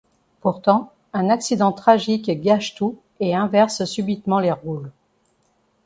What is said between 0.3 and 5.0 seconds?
Pourtant, un accident tragique gâche tout et inverse subitement les rôles.